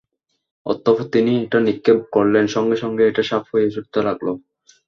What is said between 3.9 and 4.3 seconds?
লাগল।